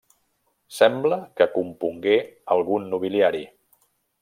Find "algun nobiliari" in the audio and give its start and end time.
2.57-3.45